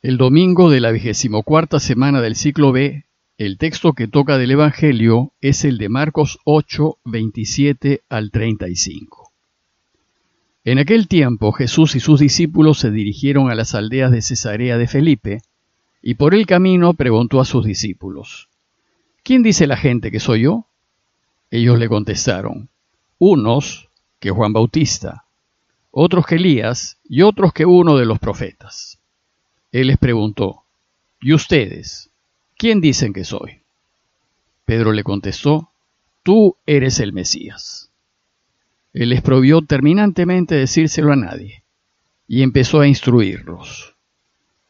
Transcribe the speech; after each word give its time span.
El 0.00 0.16
domingo 0.16 0.70
de 0.70 0.78
la 0.78 0.92
vigésimocuarta 0.92 1.80
semana 1.80 2.20
del 2.20 2.36
ciclo 2.36 2.70
B, 2.70 3.04
el 3.36 3.58
texto 3.58 3.94
que 3.94 4.06
toca 4.06 4.38
del 4.38 4.52
Evangelio 4.52 5.32
es 5.40 5.64
el 5.64 5.76
de 5.76 5.88
Marcos 5.88 6.38
8, 6.44 6.98
27 7.04 8.02
al 8.08 8.30
35. 8.30 9.32
En 10.62 10.78
aquel 10.78 11.08
tiempo 11.08 11.50
Jesús 11.50 11.96
y 11.96 12.00
sus 12.00 12.20
discípulos 12.20 12.78
se 12.78 12.92
dirigieron 12.92 13.50
a 13.50 13.56
las 13.56 13.74
aldeas 13.74 14.12
de 14.12 14.22
Cesarea 14.22 14.78
de 14.78 14.86
Felipe, 14.86 15.42
y 16.00 16.14
por 16.14 16.32
el 16.32 16.46
camino 16.46 16.94
preguntó 16.94 17.40
a 17.40 17.44
sus 17.44 17.64
discípulos, 17.64 18.48
¿Quién 19.24 19.42
dice 19.42 19.66
la 19.66 19.76
gente 19.76 20.12
que 20.12 20.20
soy 20.20 20.42
yo? 20.42 20.66
Ellos 21.50 21.76
le 21.76 21.88
contestaron, 21.88 22.68
unos 23.18 23.88
que 24.20 24.30
Juan 24.30 24.52
Bautista, 24.52 25.24
otros 25.90 26.24
que 26.24 26.36
Elías 26.36 27.00
y 27.02 27.22
otros 27.22 27.52
que 27.52 27.66
uno 27.66 27.96
de 27.96 28.06
los 28.06 28.20
profetas. 28.20 28.98
Él 29.72 29.88
les 29.88 29.98
preguntó, 29.98 30.64
¿y 31.20 31.32
ustedes? 31.34 32.10
¿Quién 32.56 32.80
dicen 32.80 33.12
que 33.12 33.24
soy? 33.24 33.60
Pedro 34.64 34.92
le 34.92 35.04
contestó, 35.04 35.70
tú 36.22 36.56
eres 36.66 37.00
el 37.00 37.12
Mesías. 37.12 37.90
Él 38.92 39.10
les 39.10 39.22
prohibió 39.22 39.62
terminantemente 39.62 40.54
decírselo 40.54 41.12
a 41.12 41.16
nadie 41.16 41.62
y 42.26 42.42
empezó 42.42 42.80
a 42.80 42.86
instruirlos. 42.86 43.94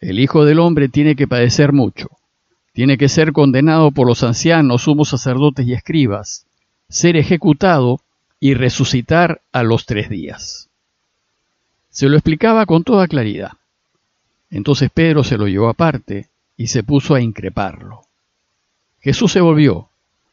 El 0.01 0.21
Hijo 0.21 0.45
del 0.45 0.61
Hombre 0.61 0.89
tiene 0.89 1.17
que 1.17 1.27
padecer 1.27 1.73
mucho, 1.73 2.09
tiene 2.73 2.97
que 2.97 3.09
ser 3.09 3.33
condenado 3.33 3.91
por 3.91 4.07
los 4.07 4.23
ancianos, 4.23 4.83
sumos 4.83 5.09
sacerdotes 5.09 5.67
y 5.67 5.73
escribas, 5.73 6.47
ser 6.89 7.17
ejecutado 7.17 8.01
y 8.39 8.55
resucitar 8.55 9.43
a 9.51 9.63
los 9.63 9.87
tres 9.87 10.09
días. 10.09 10.69
Se 11.91 12.09
lo 12.09 12.17
explicaba 12.17 12.67
con 12.67 12.85
toda 12.85 13.09
claridad. 13.09 13.58
Entonces 14.51 14.91
Pedro 14.93 15.25
se 15.25 15.37
lo 15.37 15.47
llevó 15.47 15.69
aparte 15.69 16.29
y 16.57 16.69
se 16.69 16.83
puso 16.83 17.15
a 17.15 17.21
increparlo. 17.21 18.03
Jesús 19.01 19.33
se 19.33 19.41
volvió 19.41 19.89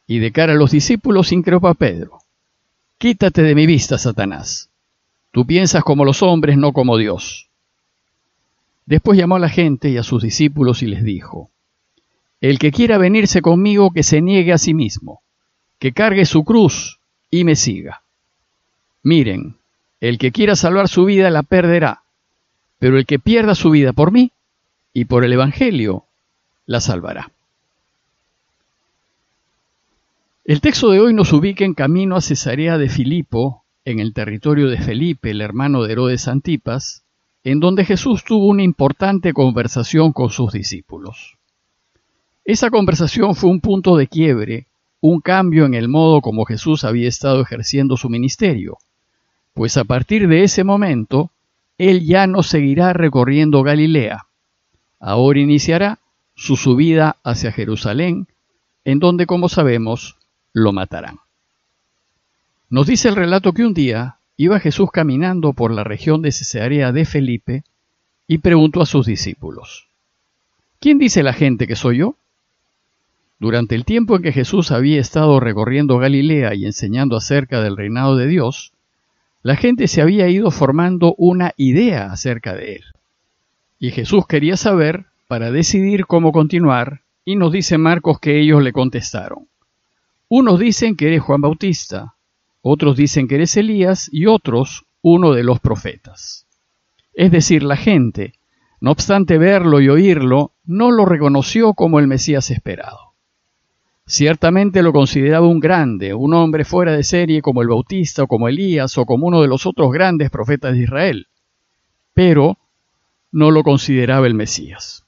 y 0.06 0.18
de 0.18 0.32
cara 0.32 0.52
a 0.52 0.56
los 0.56 0.70
discípulos 0.70 1.32
increpó 1.32 1.68
a 1.68 1.74
Pedro. 1.74 2.18
Quítate 2.98 3.42
de 3.42 3.54
mi 3.54 3.66
vista, 3.66 3.98
Satanás. 3.98 4.70
Tú 5.30 5.46
piensas 5.46 5.84
como 5.84 6.04
los 6.04 6.22
hombres, 6.22 6.56
no 6.56 6.72
como 6.72 6.96
Dios. 6.96 7.48
Después 8.86 9.18
llamó 9.18 9.36
a 9.36 9.40
la 9.40 9.48
gente 9.48 9.90
y 9.90 9.98
a 9.98 10.02
sus 10.02 10.22
discípulos 10.22 10.82
y 10.82 10.86
les 10.86 11.04
dijo, 11.04 11.50
El 12.40 12.58
que 12.58 12.72
quiera 12.72 12.98
venirse 12.98 13.42
conmigo, 13.42 13.90
que 13.90 14.02
se 14.02 14.22
niegue 14.22 14.52
a 14.52 14.58
sí 14.58 14.72
mismo, 14.72 15.20
que 15.78 15.92
cargue 15.92 16.24
su 16.24 16.44
cruz 16.44 17.00
y 17.30 17.44
me 17.44 17.56
siga. 17.56 18.02
Miren, 19.02 19.56
el 20.00 20.18
que 20.18 20.32
quiera 20.32 20.56
salvar 20.56 20.88
su 20.88 21.04
vida 21.04 21.30
la 21.30 21.42
perderá 21.42 22.02
pero 22.78 22.98
el 22.98 23.06
que 23.06 23.18
pierda 23.18 23.54
su 23.54 23.70
vida 23.70 23.92
por 23.92 24.12
mí 24.12 24.32
y 24.92 25.06
por 25.06 25.24
el 25.24 25.32
Evangelio, 25.32 26.04
la 26.66 26.80
salvará. 26.80 27.30
El 30.44 30.60
texto 30.60 30.90
de 30.90 31.00
hoy 31.00 31.12
nos 31.12 31.32
ubica 31.32 31.64
en 31.64 31.74
camino 31.74 32.16
a 32.16 32.20
Cesarea 32.20 32.78
de 32.78 32.88
Filipo, 32.88 33.64
en 33.84 34.00
el 34.00 34.12
territorio 34.12 34.68
de 34.68 34.78
Felipe, 34.78 35.30
el 35.30 35.40
hermano 35.40 35.82
de 35.82 35.92
Herodes 35.92 36.28
Antipas, 36.28 37.04
en 37.42 37.60
donde 37.60 37.84
Jesús 37.84 38.24
tuvo 38.24 38.46
una 38.46 38.62
importante 38.62 39.32
conversación 39.32 40.12
con 40.12 40.30
sus 40.30 40.52
discípulos. 40.52 41.36
Esa 42.44 42.70
conversación 42.70 43.34
fue 43.34 43.50
un 43.50 43.60
punto 43.60 43.96
de 43.96 44.06
quiebre, 44.06 44.66
un 45.00 45.20
cambio 45.20 45.66
en 45.66 45.74
el 45.74 45.88
modo 45.88 46.20
como 46.20 46.44
Jesús 46.44 46.84
había 46.84 47.08
estado 47.08 47.40
ejerciendo 47.40 47.96
su 47.96 48.08
ministerio, 48.08 48.78
pues 49.54 49.76
a 49.76 49.84
partir 49.84 50.28
de 50.28 50.44
ese 50.44 50.64
momento 50.64 51.30
él 51.78 52.04
ya 52.04 52.26
no 52.26 52.42
seguirá 52.42 52.92
recorriendo 52.92 53.62
Galilea. 53.62 54.26
Ahora 54.98 55.40
iniciará 55.40 55.98
su 56.34 56.56
subida 56.56 57.16
hacia 57.22 57.52
Jerusalén, 57.52 58.28
en 58.84 58.98
donde, 58.98 59.26
como 59.26 59.48
sabemos, 59.48 60.16
lo 60.52 60.72
matarán. 60.72 61.18
Nos 62.68 62.86
dice 62.86 63.08
el 63.08 63.16
relato 63.16 63.52
que 63.52 63.64
un 63.64 63.74
día 63.74 64.18
iba 64.36 64.60
Jesús 64.60 64.90
caminando 64.92 65.52
por 65.52 65.70
la 65.70 65.84
región 65.84 66.22
de 66.22 66.32
Cesarea 66.32 66.92
de 66.92 67.04
Felipe 67.04 67.64
y 68.26 68.38
preguntó 68.38 68.82
a 68.82 68.86
sus 68.86 69.06
discípulos, 69.06 69.88
¿quién 70.80 70.98
dice 70.98 71.22
la 71.22 71.32
gente 71.32 71.66
que 71.66 71.76
soy 71.76 71.98
yo? 71.98 72.16
Durante 73.38 73.74
el 73.74 73.84
tiempo 73.84 74.16
en 74.16 74.22
que 74.22 74.32
Jesús 74.32 74.72
había 74.72 75.00
estado 75.00 75.40
recorriendo 75.40 75.98
Galilea 75.98 76.54
y 76.54 76.64
enseñando 76.64 77.16
acerca 77.16 77.60
del 77.60 77.76
reinado 77.76 78.16
de 78.16 78.26
Dios, 78.26 78.72
la 79.46 79.54
gente 79.54 79.86
se 79.86 80.02
había 80.02 80.28
ido 80.28 80.50
formando 80.50 81.14
una 81.18 81.52
idea 81.56 82.10
acerca 82.10 82.52
de 82.54 82.72
él. 82.74 82.84
Y 83.78 83.92
Jesús 83.92 84.26
quería 84.26 84.56
saber 84.56 85.06
para 85.28 85.52
decidir 85.52 86.06
cómo 86.06 86.32
continuar, 86.32 87.02
y 87.24 87.36
nos 87.36 87.52
dice 87.52 87.78
Marcos 87.78 88.18
que 88.18 88.40
ellos 88.40 88.60
le 88.60 88.72
contestaron. 88.72 89.46
Unos 90.26 90.58
dicen 90.58 90.96
que 90.96 91.06
eres 91.06 91.22
Juan 91.22 91.42
Bautista, 91.42 92.16
otros 92.60 92.96
dicen 92.96 93.28
que 93.28 93.36
eres 93.36 93.56
Elías 93.56 94.08
y 94.10 94.26
otros 94.26 94.84
uno 95.00 95.32
de 95.32 95.44
los 95.44 95.60
profetas. 95.60 96.48
Es 97.14 97.30
decir, 97.30 97.62
la 97.62 97.76
gente, 97.76 98.32
no 98.80 98.90
obstante 98.90 99.38
verlo 99.38 99.80
y 99.80 99.88
oírlo, 99.88 100.54
no 100.64 100.90
lo 100.90 101.04
reconoció 101.04 101.74
como 101.74 102.00
el 102.00 102.08
Mesías 102.08 102.50
esperado. 102.50 103.05
Ciertamente 104.08 104.82
lo 104.82 104.92
consideraba 104.92 105.48
un 105.48 105.58
grande, 105.58 106.14
un 106.14 106.32
hombre 106.32 106.64
fuera 106.64 106.92
de 106.92 107.02
serie 107.02 107.42
como 107.42 107.60
el 107.60 107.68
Bautista 107.68 108.22
o 108.22 108.26
como 108.28 108.46
Elías 108.46 108.96
o 108.98 109.04
como 109.04 109.26
uno 109.26 109.42
de 109.42 109.48
los 109.48 109.66
otros 109.66 109.90
grandes 109.92 110.30
profetas 110.30 110.74
de 110.74 110.84
Israel, 110.84 111.26
pero 112.14 112.56
no 113.32 113.50
lo 113.50 113.64
consideraba 113.64 114.28
el 114.28 114.34
Mesías. 114.34 115.04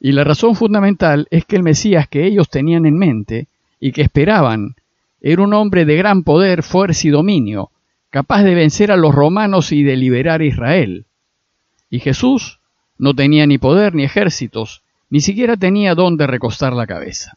Y 0.00 0.12
la 0.12 0.24
razón 0.24 0.56
fundamental 0.56 1.28
es 1.30 1.44
que 1.44 1.56
el 1.56 1.62
Mesías 1.62 2.08
que 2.08 2.24
ellos 2.24 2.48
tenían 2.48 2.86
en 2.86 2.96
mente 2.96 3.48
y 3.78 3.92
que 3.92 4.00
esperaban 4.00 4.76
era 5.20 5.42
un 5.42 5.52
hombre 5.52 5.84
de 5.84 5.96
gran 5.96 6.24
poder, 6.24 6.62
fuerza 6.62 7.08
y 7.08 7.10
dominio, 7.10 7.70
capaz 8.08 8.44
de 8.44 8.54
vencer 8.54 8.90
a 8.92 8.96
los 8.96 9.14
romanos 9.14 9.72
y 9.72 9.82
de 9.82 9.96
liberar 9.96 10.40
a 10.40 10.46
Israel. 10.46 11.04
Y 11.90 12.00
Jesús 12.00 12.60
no 12.96 13.14
tenía 13.14 13.46
ni 13.46 13.58
poder 13.58 13.94
ni 13.94 14.04
ejércitos, 14.04 14.82
ni 15.10 15.20
siquiera 15.20 15.58
tenía 15.58 15.94
dónde 15.94 16.26
recostar 16.26 16.72
la 16.72 16.86
cabeza. 16.86 17.34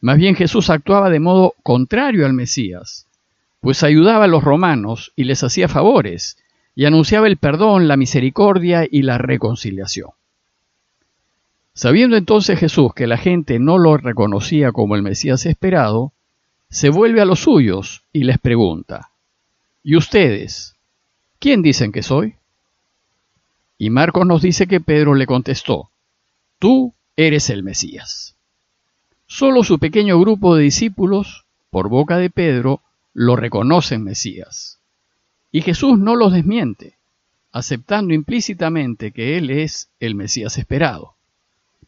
Más 0.00 0.16
bien 0.16 0.34
Jesús 0.34 0.70
actuaba 0.70 1.10
de 1.10 1.20
modo 1.20 1.54
contrario 1.62 2.24
al 2.24 2.32
Mesías, 2.32 3.06
pues 3.60 3.82
ayudaba 3.82 4.24
a 4.24 4.28
los 4.28 4.42
romanos 4.42 5.12
y 5.16 5.24
les 5.24 5.42
hacía 5.42 5.68
favores, 5.68 6.38
y 6.74 6.86
anunciaba 6.86 7.26
el 7.26 7.36
perdón, 7.36 7.88
la 7.88 7.96
misericordia 7.96 8.86
y 8.90 9.02
la 9.02 9.18
reconciliación. 9.18 10.10
Sabiendo 11.74 12.16
entonces 12.16 12.58
Jesús 12.58 12.94
que 12.94 13.06
la 13.06 13.18
gente 13.18 13.58
no 13.58 13.78
lo 13.78 13.96
reconocía 13.96 14.72
como 14.72 14.96
el 14.96 15.02
Mesías 15.02 15.46
esperado, 15.46 16.12
se 16.70 16.88
vuelve 16.88 17.20
a 17.20 17.24
los 17.24 17.40
suyos 17.40 18.02
y 18.12 18.24
les 18.24 18.38
pregunta, 18.38 19.10
¿Y 19.82 19.96
ustedes? 19.96 20.76
¿Quién 21.38 21.62
dicen 21.62 21.90
que 21.90 22.02
soy? 22.02 22.34
Y 23.78 23.90
Marcos 23.90 24.26
nos 24.26 24.42
dice 24.42 24.66
que 24.66 24.80
Pedro 24.80 25.14
le 25.14 25.26
contestó, 25.26 25.90
Tú 26.58 26.94
eres 27.16 27.48
el 27.50 27.62
Mesías. 27.62 28.36
Solo 29.32 29.62
su 29.62 29.78
pequeño 29.78 30.18
grupo 30.18 30.56
de 30.56 30.64
discípulos, 30.64 31.44
por 31.70 31.88
boca 31.88 32.18
de 32.18 32.30
Pedro, 32.30 32.80
lo 33.14 33.36
reconocen 33.36 34.02
Mesías. 34.02 34.80
Y 35.52 35.62
Jesús 35.62 36.00
no 36.00 36.16
los 36.16 36.32
desmiente, 36.32 36.96
aceptando 37.52 38.12
implícitamente 38.12 39.12
que 39.12 39.38
Él 39.38 39.50
es 39.50 39.88
el 40.00 40.16
Mesías 40.16 40.58
esperado. 40.58 41.14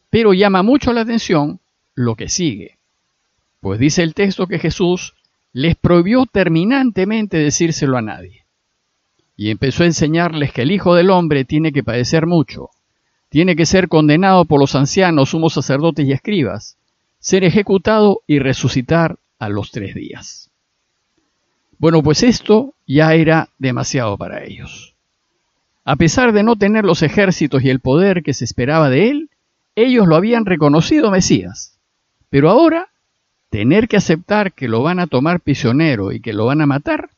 Pero 0.09 0.33
llama 0.33 0.63
mucho 0.63 0.93
la 0.93 1.01
atención 1.01 1.59
lo 1.95 2.15
que 2.15 2.29
sigue, 2.29 2.77
pues 3.59 3.77
dice 3.77 4.03
el 4.03 4.13
texto 4.13 4.47
que 4.47 4.57
Jesús 4.57 5.13
les 5.51 5.75
prohibió 5.75 6.25
terminantemente 6.25 7.35
decírselo 7.35 7.97
a 7.97 8.01
nadie. 8.01 8.45
Y 9.35 9.49
empezó 9.49 9.83
a 9.83 9.87
enseñarles 9.87 10.53
que 10.53 10.61
el 10.61 10.71
Hijo 10.71 10.95
del 10.95 11.09
Hombre 11.09 11.43
tiene 11.43 11.73
que 11.73 11.83
padecer 11.83 12.25
mucho, 12.25 12.69
tiene 13.27 13.57
que 13.57 13.65
ser 13.65 13.89
condenado 13.89 14.45
por 14.45 14.61
los 14.61 14.75
ancianos, 14.75 15.31
sumos 15.31 15.53
sacerdotes 15.53 16.07
y 16.07 16.13
escribas, 16.13 16.77
ser 17.23 17.45
ejecutado 17.45 18.19
y 18.27 18.39
resucitar 18.39 19.17
a 19.39 19.47
los 19.47 19.71
tres 19.71 19.95
días. 19.95 20.51
Bueno, 21.77 22.03
pues 22.03 22.21
esto 22.21 22.73
ya 22.85 23.13
era 23.13 23.47
demasiado 23.57 24.17
para 24.17 24.43
ellos. 24.43 24.93
A 25.85 25.95
pesar 25.95 26.33
de 26.33 26.43
no 26.43 26.57
tener 26.57 26.83
los 26.83 27.01
ejércitos 27.01 27.63
y 27.63 27.69
el 27.69 27.79
poder 27.79 28.23
que 28.23 28.33
se 28.33 28.43
esperaba 28.43 28.89
de 28.89 29.09
él, 29.09 29.29
ellos 29.75 30.05
lo 30.05 30.17
habían 30.17 30.45
reconocido 30.45 31.11
Mesías. 31.11 31.79
Pero 32.29 32.49
ahora, 32.49 32.89
tener 33.49 33.87
que 33.87 33.95
aceptar 33.95 34.51
que 34.51 34.67
lo 34.67 34.83
van 34.83 34.99
a 34.99 35.07
tomar 35.07 35.39
prisionero 35.39 36.11
y 36.11 36.19
que 36.19 36.33
lo 36.33 36.47
van 36.47 36.59
a 36.59 36.65
matar, 36.65 37.09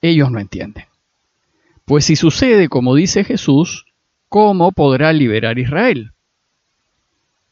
ellos 0.00 0.30
no 0.30 0.38
entienden. 0.38 0.84
Pues 1.84 2.04
si 2.04 2.14
sucede 2.14 2.68
como 2.68 2.94
dice 2.94 3.24
Jesús, 3.24 3.86
¿cómo 4.28 4.70
podrá 4.70 5.12
liberar 5.12 5.58
Israel? 5.58 6.12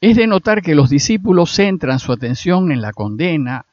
Es 0.00 0.16
de 0.16 0.26
notar 0.26 0.62
que 0.62 0.74
los 0.74 0.88
discípulos 0.88 1.50
centran 1.50 1.98
su 1.98 2.12
atención 2.12 2.72
en 2.72 2.80
la 2.80 2.92
condena, 2.92 3.66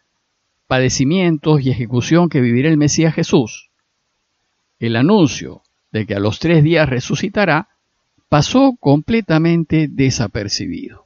padecimientos 0.68 1.62
y 1.62 1.69
ejecución 1.69 2.27
que 2.27 2.41
vivirá 2.41 2.69
el 2.69 2.77
Mesías 2.77 3.13
Jesús. 3.13 3.69
El 4.79 4.97
anuncio 4.97 5.62
de 5.91 6.06
que 6.06 6.15
a 6.15 6.19
los 6.19 6.39
tres 6.39 6.63
días 6.63 6.89
resucitará 6.89 7.69
pasó 8.27 8.75
completamente 8.79 9.88
desapercibido. 9.89 11.06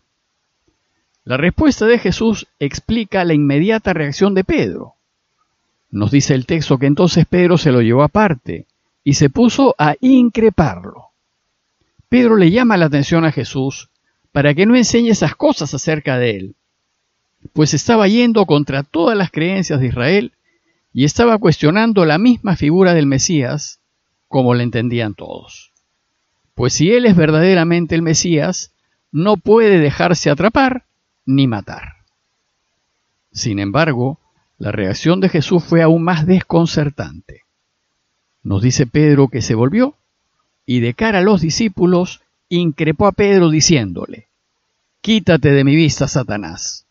La 1.24 1.38
respuesta 1.38 1.86
de 1.86 2.00
Jesús 2.00 2.48
explica 2.58 3.24
la 3.24 3.36
inmediata 3.36 3.94
reacción 3.94 4.34
de 4.34 4.44
Pedro. 4.44 4.96
Nos 5.92 6.10
dice 6.10 6.34
el 6.34 6.48
texto 6.48 6.80
que 6.80 6.88
entonces 6.88 7.28
Pedro 7.28 7.60
se 7.60 7.72
lo 7.72 7.82
llevó 7.82 8.02
aparte 8.02 8.66
y 9.04 9.14
se 9.14 9.30
puso 9.30 9.76
a 9.78 9.94
increparlo. 10.02 11.10
Pedro 12.10 12.38
le 12.38 12.50
llama 12.50 12.76
la 12.76 12.88
atención 12.88 13.24
a 13.24 13.32
Jesús 13.32 13.91
para 14.32 14.54
que 14.54 14.66
no 14.66 14.76
enseñe 14.76 15.10
esas 15.10 15.36
cosas 15.36 15.74
acerca 15.74 16.18
de 16.18 16.32
él, 16.32 16.56
pues 17.54 17.74
estaba 17.74 18.08
yendo 18.08 18.46
contra 18.46 18.84
todas 18.84 19.18
las 19.18 19.32
creencias 19.32 19.80
de 19.80 19.88
Israel 19.88 20.34
y 20.94 21.06
estaba 21.06 21.38
cuestionando 21.38 22.06
la 22.06 22.18
misma 22.18 22.56
figura 22.56 22.94
del 22.94 23.08
Mesías 23.08 23.80
como 24.28 24.54
la 24.54 24.64
entendían 24.64 25.14
todos. 25.14 25.72
Pues 26.54 26.74
si 26.74 26.92
él 26.92 27.06
es 27.06 27.16
verdaderamente 27.16 27.96
el 27.96 28.02
Mesías, 28.02 28.74
no 29.12 29.38
puede 29.38 29.80
dejarse 29.80 30.30
atrapar 30.30 30.86
ni 31.26 31.48
matar. 31.48 31.94
Sin 33.32 33.60
embargo, 33.60 34.20
la 34.58 34.72
reacción 34.72 35.20
de 35.22 35.30
Jesús 35.30 35.64
fue 35.64 35.82
aún 35.82 36.04
más 36.04 36.26
desconcertante. 36.26 37.42
Nos 38.44 38.62
dice 38.62 38.86
Pedro 38.86 39.28
que 39.28 39.42
se 39.42 39.56
volvió 39.56 39.96
y 40.66 40.80
de 40.80 40.94
cara 40.94 41.20
a 41.20 41.24
los 41.24 41.42
discípulos 41.42 42.22
increpó 42.52 43.08
a 43.08 43.14
Pedro 43.14 43.50
diciéndole, 43.50 44.28
Quítate 45.00 45.50
de 45.52 45.64
mi 45.64 45.76
vista, 45.76 46.08
Satanás. 46.08 46.86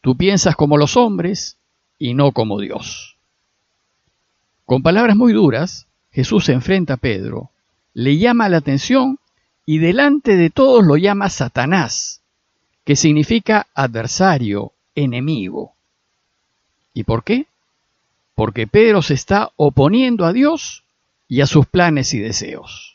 Tú 0.00 0.16
piensas 0.16 0.56
como 0.56 0.76
los 0.76 0.96
hombres 0.96 1.56
y 1.98 2.14
no 2.14 2.32
como 2.32 2.58
Dios. 2.58 3.16
Con 4.64 4.82
palabras 4.82 5.14
muy 5.14 5.32
duras, 5.32 5.86
Jesús 6.10 6.46
se 6.46 6.52
enfrenta 6.52 6.94
a 6.94 6.96
Pedro, 6.96 7.50
le 7.92 8.16
llama 8.18 8.48
la 8.48 8.56
atención 8.56 9.18
y 9.66 9.78
delante 9.78 10.36
de 10.36 10.50
todos 10.50 10.84
lo 10.84 10.96
llama 10.96 11.28
Satanás, 11.28 12.22
que 12.84 12.96
significa 12.96 13.66
adversario, 13.74 14.72
enemigo. 14.94 15.74
¿Y 16.92 17.04
por 17.04 17.24
qué? 17.24 17.46
Porque 18.34 18.66
Pedro 18.66 19.02
se 19.02 19.14
está 19.14 19.52
oponiendo 19.56 20.24
a 20.24 20.32
Dios 20.32 20.82
y 21.28 21.42
a 21.42 21.46
sus 21.46 21.66
planes 21.66 22.14
y 22.14 22.18
deseos. 22.18 22.93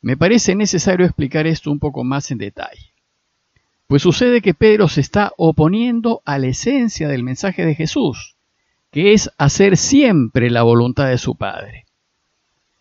Me 0.00 0.16
parece 0.16 0.54
necesario 0.54 1.04
explicar 1.06 1.46
esto 1.46 1.70
un 1.70 1.78
poco 1.78 2.04
más 2.04 2.30
en 2.30 2.38
detalle. 2.38 2.92
Pues 3.86 4.02
sucede 4.02 4.42
que 4.42 4.54
Pedro 4.54 4.88
se 4.88 5.00
está 5.00 5.32
oponiendo 5.36 6.22
a 6.24 6.38
la 6.38 6.48
esencia 6.48 7.08
del 7.08 7.22
mensaje 7.22 7.64
de 7.64 7.74
Jesús, 7.74 8.36
que 8.92 9.12
es 9.12 9.30
hacer 9.38 9.76
siempre 9.76 10.50
la 10.50 10.62
voluntad 10.62 11.08
de 11.08 11.18
su 11.18 11.34
Padre. 11.34 11.86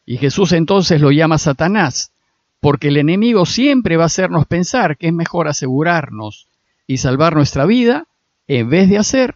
Y 0.06 0.18
Jesús 0.18 0.52
entonces 0.52 1.02
lo 1.02 1.12
llama 1.12 1.38
Satanás, 1.38 2.12
porque 2.60 2.90
el 2.90 2.98
enemigo 2.98 3.46
siempre 3.46 3.98
va 3.98 4.04
a 4.04 4.08
hacernos 4.08 4.46
pensar 4.46 4.98
que 4.98 5.08
es 5.08 5.14
mejor 5.14 5.48
asegurarnos 5.48 6.48
y 6.88 6.98
salvar 6.98 7.36
nuestra 7.36 7.66
vida 7.66 8.06
en 8.48 8.69
vez 8.69 8.90
de 8.90 8.98
hacer 8.98 9.36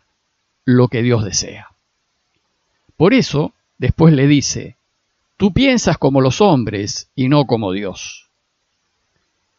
lo 0.65 0.87
que 0.87 1.01
Dios 1.01 1.23
desea. 1.23 1.67
Por 2.97 3.13
eso, 3.13 3.53
después 3.77 4.13
le 4.13 4.27
dice, 4.27 4.75
Tú 5.41 5.51
piensas 5.51 5.97
como 5.97 6.21
los 6.21 6.39
hombres 6.39 7.09
y 7.15 7.27
no 7.27 7.47
como 7.47 7.71
Dios. 7.71 8.29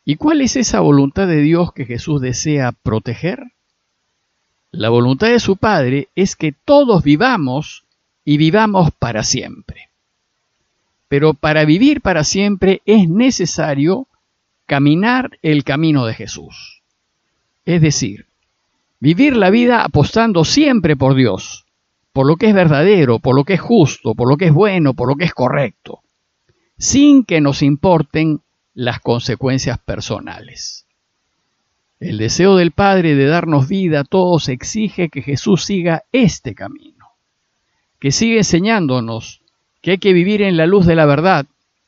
¿Y 0.04 0.14
cuál 0.14 0.40
es 0.40 0.54
esa 0.54 0.78
voluntad 0.78 1.26
de 1.26 1.40
Dios 1.40 1.72
que 1.72 1.86
Jesús 1.86 2.20
desea 2.20 2.70
proteger? 2.70 3.50
La 4.70 4.90
voluntad 4.90 5.26
de 5.26 5.40
su 5.40 5.56
Padre 5.56 6.08
es 6.14 6.36
que 6.36 6.52
todos 6.52 7.02
vivamos 7.02 7.82
y 8.24 8.36
vivamos 8.36 8.92
para 8.96 9.24
siempre. 9.24 9.88
Pero 11.08 11.34
para 11.34 11.64
vivir 11.64 12.00
para 12.00 12.22
siempre 12.22 12.80
es 12.86 13.08
necesario 13.08 14.06
caminar 14.66 15.36
el 15.42 15.64
camino 15.64 16.06
de 16.06 16.14
Jesús. 16.14 16.80
Es 17.64 17.82
decir, 17.82 18.26
vivir 19.00 19.34
la 19.34 19.50
vida 19.50 19.82
apostando 19.82 20.44
siempre 20.44 20.94
por 20.94 21.16
Dios, 21.16 21.61
por 22.12 22.26
lo 22.26 22.36
que 22.36 22.48
es 22.48 22.54
verdadero, 22.54 23.18
por 23.18 23.34
lo 23.34 23.44
que 23.44 23.54
es 23.54 23.60
justo, 23.60 24.14
por 24.14 24.28
lo 24.28 24.36
que 24.36 24.46
es 24.46 24.52
bueno, 24.52 24.94
por 24.94 25.08
lo 25.08 25.16
que 25.16 25.24
es 25.24 25.34
correcto, 25.34 26.00
sin 26.76 27.24
que 27.24 27.40
nos 27.40 27.62
importen 27.62 28.40
las 28.74 29.00
consecuencias 29.00 29.78
personales. 29.78 30.86
El 32.00 32.18
deseo 32.18 32.56
del 32.56 32.72
Padre 32.72 33.14
de 33.14 33.26
darnos 33.26 33.68
vida 33.68 34.00
a 34.00 34.04
todos 34.04 34.48
exige 34.48 35.08
que 35.08 35.22
Jesús 35.22 35.64
siga 35.64 36.02
este 36.12 36.54
camino, 36.54 37.06
que 37.98 38.10
siga 38.10 38.38
enseñándonos 38.38 39.42
que 39.80 39.92
hay 39.92 39.98
que 39.98 40.12
vivir 40.12 40.42
en 40.42 40.56
la 40.56 40.66
luz 40.66 40.86
de 40.86 40.96
la 40.96 41.06
verdad 41.06 41.46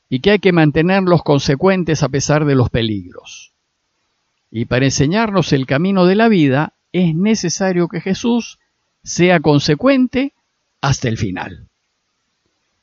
y 0.09 0.19
que 0.19 0.31
hay 0.31 0.39
que 0.39 0.53
mantenerlos 0.53 1.21
consecuentes 1.23 2.01
a 2.03 2.09
pesar 2.09 2.45
de 2.45 2.55
los 2.55 2.69
peligros. 2.69 3.53
Y 4.51 4.65
para 4.65 4.85
enseñarnos 4.85 5.51
el 5.53 5.65
camino 5.65 6.05
de 6.05 6.15
la 6.15 6.29
vida 6.29 6.73
es 6.93 7.13
necesario 7.13 7.89
que 7.89 7.99
Jesús 7.99 8.59
sea 9.05 9.39
consecuente 9.39 10.33
hasta 10.81 11.07
el 11.07 11.17
final. 11.17 11.67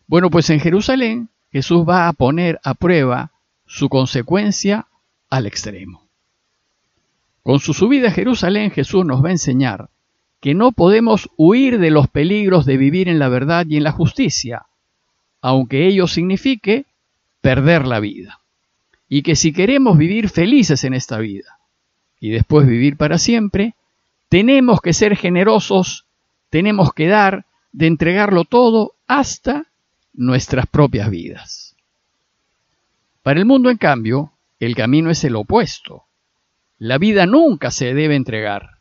Bueno, 0.06 0.30
pues 0.30 0.48
en 0.50 0.60
Jerusalén 0.60 1.28
Jesús 1.50 1.84
va 1.86 2.06
a 2.06 2.12
poner 2.12 2.60
a 2.62 2.74
prueba 2.74 3.32
su 3.66 3.88
consecuencia 3.88 4.86
al 5.28 5.46
extremo. 5.46 6.06
Con 7.42 7.58
su 7.58 7.74
subida 7.74 8.08
a 8.08 8.12
Jerusalén 8.12 8.70
Jesús 8.70 9.04
nos 9.04 9.22
va 9.22 9.28
a 9.28 9.32
enseñar 9.32 9.88
que 10.40 10.54
no 10.54 10.70
podemos 10.70 11.28
huir 11.36 11.80
de 11.80 11.90
los 11.90 12.08
peligros 12.08 12.66
de 12.66 12.76
vivir 12.76 13.08
en 13.08 13.18
la 13.18 13.28
verdad 13.28 13.66
y 13.68 13.76
en 13.76 13.84
la 13.84 13.92
justicia, 13.92 14.66
aunque 15.40 15.88
ello 15.88 16.06
signifique 16.06 16.86
perder 17.40 17.84
la 17.86 17.98
vida. 17.98 18.40
Y 19.08 19.22
que 19.22 19.34
si 19.34 19.52
queremos 19.52 19.98
vivir 19.98 20.28
felices 20.28 20.84
en 20.84 20.94
esta 20.94 21.18
vida 21.18 21.58
y 22.20 22.30
después 22.30 22.66
vivir 22.66 22.96
para 22.96 23.18
siempre, 23.18 23.74
tenemos 24.28 24.80
que 24.80 24.92
ser 24.92 25.16
generosos 25.16 26.06
tenemos 26.52 26.92
que 26.92 27.08
dar, 27.08 27.46
de 27.72 27.86
entregarlo 27.86 28.44
todo 28.44 28.92
hasta 29.06 29.68
nuestras 30.12 30.66
propias 30.66 31.08
vidas. 31.08 31.76
Para 33.22 33.40
el 33.40 33.46
mundo, 33.46 33.70
en 33.70 33.78
cambio, 33.78 34.32
el 34.60 34.76
camino 34.76 35.08
es 35.08 35.24
el 35.24 35.34
opuesto. 35.34 36.04
La 36.76 36.98
vida 36.98 37.24
nunca 37.24 37.70
se 37.70 37.94
debe 37.94 38.16
entregar. 38.16 38.80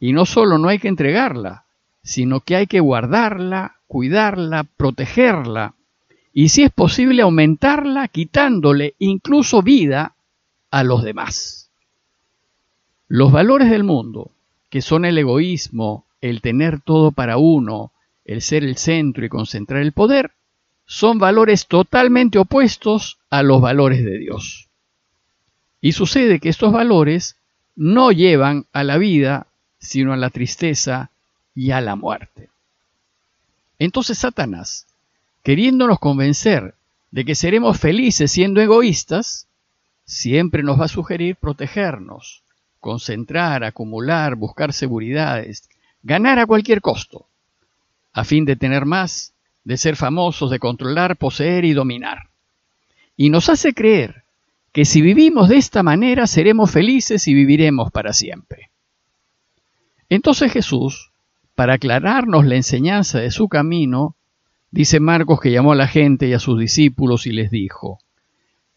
Y 0.00 0.14
no 0.14 0.24
solo 0.24 0.56
no 0.56 0.70
hay 0.70 0.78
que 0.78 0.88
entregarla, 0.88 1.66
sino 2.02 2.40
que 2.40 2.56
hay 2.56 2.66
que 2.66 2.80
guardarla, 2.80 3.76
cuidarla, 3.86 4.64
protegerla, 4.64 5.74
y 6.32 6.48
si 6.48 6.62
es 6.62 6.72
posible 6.72 7.20
aumentarla 7.20 8.08
quitándole 8.08 8.94
incluso 8.98 9.60
vida 9.60 10.14
a 10.70 10.82
los 10.82 11.02
demás. 11.02 11.70
Los 13.06 13.32
valores 13.32 13.68
del 13.68 13.84
mundo, 13.84 14.30
que 14.70 14.80
son 14.80 15.04
el 15.04 15.18
egoísmo, 15.18 16.06
el 16.22 16.40
tener 16.40 16.80
todo 16.80 17.12
para 17.12 17.36
uno, 17.36 17.92
el 18.24 18.40
ser 18.40 18.64
el 18.64 18.78
centro 18.78 19.26
y 19.26 19.28
concentrar 19.28 19.82
el 19.82 19.92
poder, 19.92 20.30
son 20.86 21.18
valores 21.18 21.66
totalmente 21.66 22.38
opuestos 22.38 23.18
a 23.28 23.42
los 23.42 23.60
valores 23.60 24.04
de 24.04 24.18
Dios. 24.18 24.68
Y 25.80 25.92
sucede 25.92 26.38
que 26.38 26.48
estos 26.48 26.72
valores 26.72 27.36
no 27.74 28.12
llevan 28.12 28.66
a 28.72 28.84
la 28.84 28.98
vida, 28.98 29.46
sino 29.78 30.12
a 30.12 30.16
la 30.16 30.30
tristeza 30.30 31.10
y 31.54 31.72
a 31.72 31.80
la 31.80 31.96
muerte. 31.96 32.48
Entonces 33.78 34.18
Satanás, 34.18 34.86
queriéndonos 35.42 35.98
convencer 35.98 36.74
de 37.10 37.24
que 37.24 37.34
seremos 37.34 37.80
felices 37.80 38.30
siendo 38.30 38.60
egoístas, 38.60 39.48
siempre 40.04 40.62
nos 40.62 40.80
va 40.80 40.84
a 40.84 40.88
sugerir 40.88 41.36
protegernos, 41.36 42.42
concentrar, 42.78 43.64
acumular, 43.64 44.36
buscar 44.36 44.72
seguridades, 44.72 45.68
ganar 46.02 46.38
a 46.38 46.46
cualquier 46.46 46.80
costo, 46.80 47.26
a 48.12 48.24
fin 48.24 48.44
de 48.44 48.56
tener 48.56 48.84
más, 48.84 49.34
de 49.64 49.76
ser 49.76 49.96
famosos, 49.96 50.50
de 50.50 50.58
controlar, 50.58 51.16
poseer 51.16 51.64
y 51.64 51.72
dominar. 51.72 52.30
Y 53.16 53.30
nos 53.30 53.48
hace 53.48 53.72
creer 53.72 54.24
que 54.72 54.84
si 54.84 55.02
vivimos 55.02 55.48
de 55.48 55.56
esta 55.56 55.82
manera 55.82 56.26
seremos 56.26 56.70
felices 56.70 57.28
y 57.28 57.34
viviremos 57.34 57.90
para 57.92 58.12
siempre. 58.12 58.70
Entonces 60.08 60.52
Jesús, 60.52 61.12
para 61.54 61.74
aclararnos 61.74 62.46
la 62.46 62.56
enseñanza 62.56 63.20
de 63.20 63.30
su 63.30 63.48
camino, 63.48 64.16
dice 64.70 64.98
Marcos 64.98 65.40
que 65.40 65.52
llamó 65.52 65.72
a 65.72 65.76
la 65.76 65.86
gente 65.86 66.26
y 66.26 66.32
a 66.32 66.38
sus 66.38 66.58
discípulos 66.58 67.26
y 67.26 67.32
les 67.32 67.50
dijo, 67.50 67.98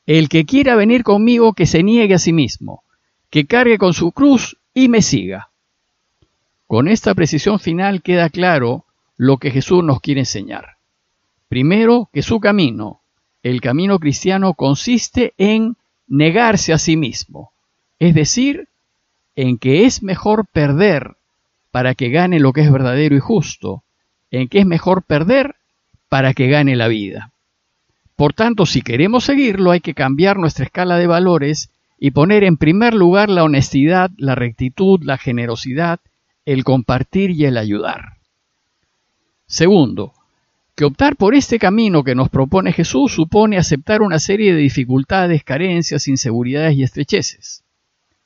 El 0.05 0.29
que 0.29 0.46
quiera 0.46 0.75
venir 0.75 1.03
conmigo, 1.03 1.53
que 1.53 1.65
se 1.65 1.82
niegue 1.82 2.13
a 2.13 2.20
sí 2.20 2.34
mismo, 2.34 2.84
que 3.29 3.46
cargue 3.46 3.77
con 3.77 3.94
su 3.94 4.12
cruz 4.12 4.58
y 4.74 4.89
me 4.89 5.01
siga. 5.01 5.50
Con 6.75 6.89
esta 6.89 7.15
precisión 7.15 7.62
final 7.62 8.01
queda 8.01 8.29
claro 8.29 8.84
lo 9.15 9.38
que 9.38 9.50
Jesús 9.50 9.82
nos 9.82 10.01
quiere 10.01 10.20
enseñar. 10.20 10.75
Primero, 11.48 12.10
que 12.12 12.22
su 12.22 12.41
camino, 12.41 13.00
el 13.44 13.62
camino 13.62 13.98
cristiano, 13.98 14.55
consiste 14.55 15.34
en 15.38 15.77
negarse 16.10 16.74
a 16.74 16.77
sí 16.77 16.98
mismo, 16.98 17.53
es 17.98 18.13
decir, 18.13 18.67
en 19.38 19.58
que 19.58 19.86
es 19.86 20.03
mejor 20.03 20.48
perder 20.51 21.15
para 21.72 21.96
que 21.96 22.10
gane 22.10 22.41
lo 22.41 22.51
que 22.51 22.60
es 22.60 22.72
verdadero 22.74 23.15
y 23.15 23.22
justo, 23.22 23.84
en 24.29 24.50
que 24.50 24.60
es 24.60 24.65
mejor 24.65 25.03
perder 25.03 25.55
para 26.10 26.34
que 26.34 26.50
gane 26.50 26.75
la 26.75 26.89
vida. 26.89 27.32
Por 28.17 28.34
tanto, 28.34 28.65
si 28.65 28.82
queremos 28.82 29.24
seguirlo, 29.24 29.72
hay 29.72 29.79
que 29.79 29.94
cambiar 29.94 30.36
nuestra 30.36 30.65
escala 30.65 30.98
de 30.98 31.08
valores 31.08 31.70
y 31.98 32.12
poner 32.12 32.44
en 32.44 32.58
primer 32.58 32.94
lugar 32.94 33.29
la 33.29 33.46
honestidad, 33.46 34.12
la 34.17 34.36
rectitud, 34.36 35.00
la 35.03 35.17
generosidad, 35.17 36.01
el 36.46 36.64
compartir 36.64 37.32
y 37.32 37.46
el 37.46 37.58
ayudar. 37.58 38.18
Segundo, 39.48 40.14
que 40.75 40.86
optar 40.86 41.16
por 41.16 41.36
este 41.36 41.58
camino 41.58 42.04
que 42.04 42.16
nos 42.16 42.30
propone 42.30 42.74
Jesús 42.74 43.14
supone 43.14 43.58
aceptar 43.58 44.02
una 44.02 44.20
serie 44.20 44.54
de 44.54 44.60
dificultades, 44.60 45.44
carencias, 45.44 46.08
inseguridades 46.08 46.75
y 46.75 46.84
estrecheces. 46.84 47.64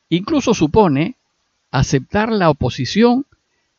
Incluso 0.10 0.54
supone 0.54 1.16
aceptar 1.72 2.32
la 2.32 2.50
oposición 2.50 3.26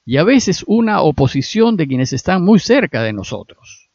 y 0.07 0.17
a 0.17 0.25
veces 0.25 0.65
una 0.67 1.03
oposición 1.03 1.77
de 1.77 1.89
quienes 1.89 2.13
están 2.13 2.43
muy 2.43 2.61
cerca 2.61 3.03
de 3.03 3.13
nosotros. 3.13 3.89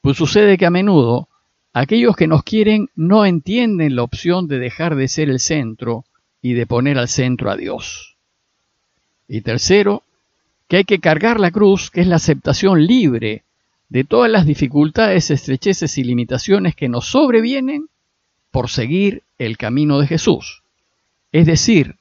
Pues 0.00 0.16
sucede 0.16 0.56
que 0.56 0.66
a 0.66 0.70
menudo 0.70 1.28
aquellos 1.74 2.16
que 2.16 2.26
nos 2.26 2.42
quieren 2.42 2.88
no 2.96 3.26
entienden 3.26 3.96
la 3.96 4.02
opción 4.02 4.48
de 4.48 4.58
dejar 4.58 4.96
de 4.96 5.08
ser 5.08 5.28
el 5.28 5.40
centro 5.40 6.04
y 6.40 6.54
de 6.54 6.66
poner 6.66 6.98
al 6.98 7.08
centro 7.08 7.50
a 7.50 7.56
Dios. 7.56 8.11
Y 9.28 9.40
tercero, 9.42 10.02
que 10.68 10.78
hay 10.78 10.84
que 10.84 11.00
cargar 11.00 11.40
la 11.40 11.50
cruz, 11.50 11.90
que 11.90 12.00
es 12.00 12.06
la 12.06 12.16
aceptación 12.16 12.86
libre 12.86 13.42
de 13.88 14.04
todas 14.04 14.30
las 14.30 14.46
dificultades, 14.46 15.30
estrecheces 15.30 15.98
y 15.98 16.04
limitaciones 16.04 16.74
que 16.74 16.88
nos 16.88 17.06
sobrevienen 17.06 17.88
por 18.50 18.70
seguir 18.70 19.22
el 19.38 19.58
camino 19.58 19.98
de 19.98 20.06
Jesús. 20.06 20.62
Es 21.30 21.46
decir, 21.46 21.96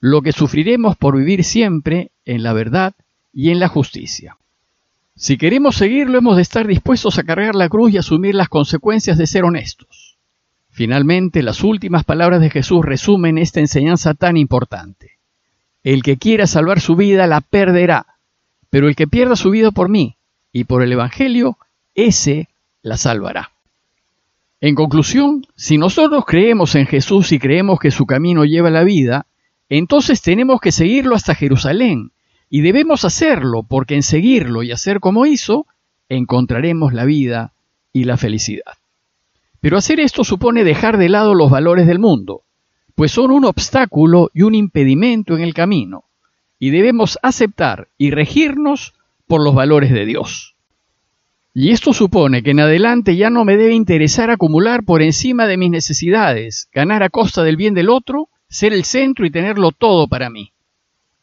lo 0.00 0.22
que 0.22 0.32
sufriremos 0.32 0.96
por 0.96 1.16
vivir 1.16 1.44
siempre 1.44 2.10
en 2.24 2.42
la 2.42 2.52
verdad 2.52 2.94
y 3.32 3.50
en 3.50 3.60
la 3.60 3.68
justicia. 3.68 4.36
Si 5.14 5.36
queremos 5.36 5.76
seguirlo, 5.76 6.18
hemos 6.18 6.36
de 6.36 6.42
estar 6.42 6.66
dispuestos 6.66 7.18
a 7.18 7.22
cargar 7.22 7.54
la 7.54 7.68
cruz 7.68 7.92
y 7.92 7.98
asumir 7.98 8.34
las 8.34 8.48
consecuencias 8.48 9.18
de 9.18 9.26
ser 9.26 9.44
honestos. 9.44 10.16
Finalmente, 10.70 11.42
las 11.42 11.62
últimas 11.62 12.04
palabras 12.04 12.40
de 12.40 12.50
Jesús 12.50 12.84
resumen 12.84 13.36
esta 13.36 13.60
enseñanza 13.60 14.14
tan 14.14 14.36
importante. 14.36 15.18
El 15.84 16.02
que 16.02 16.16
quiera 16.16 16.46
salvar 16.46 16.80
su 16.80 16.96
vida 16.96 17.26
la 17.26 17.40
perderá, 17.40 18.06
pero 18.70 18.88
el 18.88 18.96
que 18.96 19.06
pierda 19.06 19.36
su 19.36 19.50
vida 19.50 19.70
por 19.70 19.88
mí 19.88 20.16
y 20.52 20.64
por 20.64 20.82
el 20.82 20.92
Evangelio, 20.92 21.58
ese 21.94 22.48
la 22.82 22.96
salvará. 22.96 23.52
En 24.60 24.76
conclusión, 24.76 25.44
si 25.56 25.76
nosotros 25.76 26.24
creemos 26.24 26.76
en 26.76 26.86
Jesús 26.86 27.32
y 27.32 27.38
creemos 27.38 27.80
que 27.80 27.90
su 27.90 28.06
camino 28.06 28.44
lleva 28.44 28.70
la 28.70 28.84
vida, 28.84 29.26
entonces 29.68 30.22
tenemos 30.22 30.60
que 30.60 30.70
seguirlo 30.70 31.16
hasta 31.16 31.34
Jerusalén, 31.34 32.12
y 32.48 32.60
debemos 32.60 33.04
hacerlo 33.04 33.62
porque 33.62 33.94
en 33.94 34.02
seguirlo 34.02 34.62
y 34.62 34.70
hacer 34.70 35.00
como 35.00 35.26
hizo, 35.26 35.66
encontraremos 36.08 36.92
la 36.92 37.06
vida 37.06 37.54
y 37.92 38.04
la 38.04 38.16
felicidad. 38.16 38.74
Pero 39.60 39.78
hacer 39.78 39.98
esto 40.00 40.22
supone 40.22 40.62
dejar 40.62 40.98
de 40.98 41.08
lado 41.08 41.34
los 41.34 41.50
valores 41.50 41.86
del 41.86 41.98
mundo, 41.98 42.42
pues 42.94 43.12
son 43.12 43.30
un 43.30 43.44
obstáculo 43.44 44.30
y 44.34 44.42
un 44.42 44.54
impedimento 44.54 45.36
en 45.36 45.42
el 45.42 45.54
camino, 45.54 46.04
y 46.58 46.70
debemos 46.70 47.18
aceptar 47.22 47.88
y 47.98 48.10
regirnos 48.10 48.94
por 49.26 49.42
los 49.42 49.54
valores 49.54 49.90
de 49.90 50.04
Dios. 50.04 50.54
Y 51.54 51.70
esto 51.70 51.92
supone 51.92 52.42
que 52.42 52.52
en 52.52 52.60
adelante 52.60 53.16
ya 53.16 53.28
no 53.28 53.44
me 53.44 53.56
debe 53.56 53.74
interesar 53.74 54.30
acumular 54.30 54.84
por 54.84 55.02
encima 55.02 55.46
de 55.46 55.58
mis 55.58 55.70
necesidades, 55.70 56.68
ganar 56.72 57.02
a 57.02 57.10
costa 57.10 57.42
del 57.42 57.56
bien 57.56 57.74
del 57.74 57.90
otro, 57.90 58.28
ser 58.48 58.72
el 58.72 58.84
centro 58.84 59.26
y 59.26 59.30
tenerlo 59.30 59.72
todo 59.72 60.08
para 60.08 60.30
mí. 60.30 60.52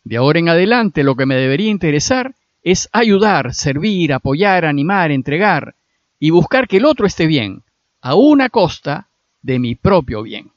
De 0.03 0.17
ahora 0.17 0.39
en 0.39 0.49
adelante 0.49 1.03
lo 1.03 1.15
que 1.15 1.25
me 1.25 1.35
debería 1.35 1.69
interesar 1.69 2.35
es 2.61 2.89
ayudar, 2.91 3.53
servir, 3.53 4.13
apoyar, 4.13 4.65
animar, 4.65 5.11
entregar 5.11 5.75
y 6.19 6.29
buscar 6.29 6.67
que 6.67 6.77
el 6.77 6.85
otro 6.85 7.07
esté 7.07 7.25
bien, 7.25 7.63
a 8.01 8.15
una 8.15 8.49
costa 8.49 9.09
de 9.41 9.59
mi 9.59 9.75
propio 9.75 10.23
bien. 10.23 10.51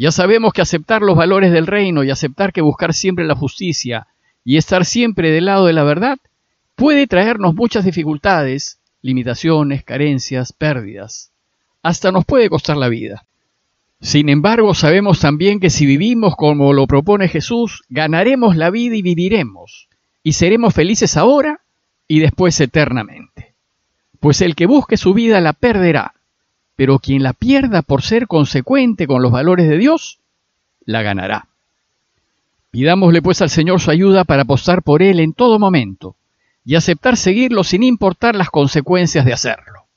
Ya 0.00 0.12
sabemos 0.12 0.54
que 0.54 0.62
aceptar 0.62 1.02
los 1.02 1.14
valores 1.14 1.52
del 1.52 1.66
reino 1.66 2.02
y 2.02 2.10
aceptar 2.10 2.54
que 2.54 2.62
buscar 2.62 2.94
siempre 2.94 3.26
la 3.26 3.34
justicia 3.34 4.06
y 4.42 4.56
estar 4.56 4.86
siempre 4.86 5.30
del 5.30 5.44
lado 5.44 5.66
de 5.66 5.74
la 5.74 5.84
verdad 5.84 6.16
puede 6.74 7.06
traernos 7.06 7.54
muchas 7.54 7.84
dificultades, 7.84 8.78
limitaciones, 9.02 9.84
carencias, 9.84 10.54
pérdidas. 10.54 11.32
Hasta 11.82 12.12
nos 12.12 12.24
puede 12.24 12.48
costar 12.48 12.78
la 12.78 12.88
vida. 12.88 13.26
Sin 14.00 14.30
embargo, 14.30 14.72
sabemos 14.72 15.20
también 15.20 15.60
que 15.60 15.68
si 15.68 15.84
vivimos 15.84 16.34
como 16.34 16.72
lo 16.72 16.86
propone 16.86 17.28
Jesús, 17.28 17.82
ganaremos 17.90 18.56
la 18.56 18.70
vida 18.70 18.96
y 18.96 19.02
viviremos, 19.02 19.90
y 20.22 20.32
seremos 20.32 20.72
felices 20.72 21.18
ahora 21.18 21.60
y 22.08 22.20
después 22.20 22.58
eternamente. 22.58 23.52
Pues 24.18 24.40
el 24.40 24.54
que 24.54 24.64
busque 24.64 24.96
su 24.96 25.12
vida 25.12 25.42
la 25.42 25.52
perderá, 25.52 26.14
pero 26.80 26.98
quien 26.98 27.22
la 27.22 27.34
pierda 27.34 27.82
por 27.82 28.00
ser 28.00 28.26
consecuente 28.26 29.06
con 29.06 29.20
los 29.20 29.30
valores 29.30 29.68
de 29.68 29.76
Dios, 29.76 30.18
la 30.86 31.02
ganará. 31.02 31.48
Pidámosle 32.70 33.20
pues 33.20 33.42
al 33.42 33.50
Señor 33.50 33.82
su 33.82 33.90
ayuda 33.90 34.24
para 34.24 34.44
apostar 34.44 34.82
por 34.82 35.02
Él 35.02 35.20
en 35.20 35.34
todo 35.34 35.58
momento, 35.58 36.16
y 36.64 36.76
aceptar 36.76 37.18
seguirlo 37.18 37.64
sin 37.64 37.82
importar 37.82 38.34
las 38.34 38.48
consecuencias 38.48 39.26
de 39.26 39.34
hacerlo. 39.34 39.88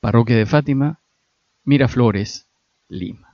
Parroquia 0.00 0.36
de 0.36 0.44
Fátima, 0.44 1.00
Miraflores, 1.64 2.48
Lima. 2.90 3.31